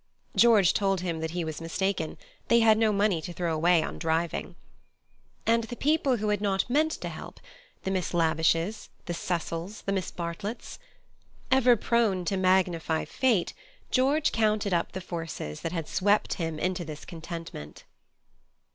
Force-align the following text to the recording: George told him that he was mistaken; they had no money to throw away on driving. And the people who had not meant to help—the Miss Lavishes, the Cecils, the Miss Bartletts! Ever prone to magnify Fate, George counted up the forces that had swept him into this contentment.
George 0.35 0.73
told 0.73 1.01
him 1.01 1.19
that 1.19 1.29
he 1.29 1.45
was 1.45 1.61
mistaken; 1.61 2.17
they 2.47 2.61
had 2.61 2.75
no 2.75 2.91
money 2.91 3.21
to 3.21 3.31
throw 3.31 3.53
away 3.53 3.83
on 3.83 3.99
driving. 3.99 4.55
And 5.45 5.65
the 5.65 5.75
people 5.75 6.17
who 6.17 6.29
had 6.29 6.41
not 6.41 6.67
meant 6.67 6.93
to 7.01 7.07
help—the 7.09 7.91
Miss 7.91 8.11
Lavishes, 8.11 8.89
the 9.05 9.13
Cecils, 9.13 9.81
the 9.83 9.91
Miss 9.91 10.09
Bartletts! 10.09 10.79
Ever 11.51 11.75
prone 11.75 12.25
to 12.25 12.35
magnify 12.35 13.05
Fate, 13.05 13.53
George 13.91 14.31
counted 14.31 14.73
up 14.73 14.93
the 14.93 15.01
forces 15.01 15.61
that 15.61 15.71
had 15.71 15.87
swept 15.87 16.33
him 16.33 16.57
into 16.57 16.83
this 16.83 17.05
contentment. 17.05 17.83